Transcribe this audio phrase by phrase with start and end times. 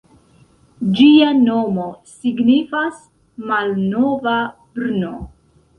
[0.99, 3.07] Ĝia nomo signifas
[3.53, 4.39] "malnova
[4.79, 5.17] Brno".